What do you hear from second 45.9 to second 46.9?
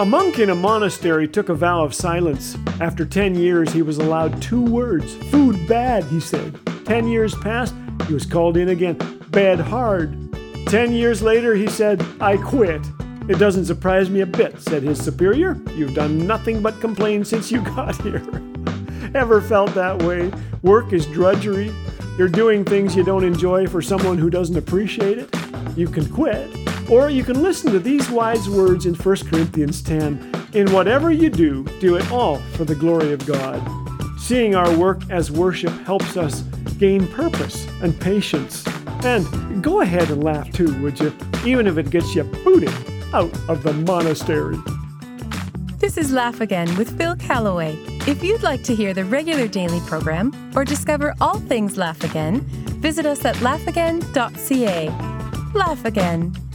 is Laugh Again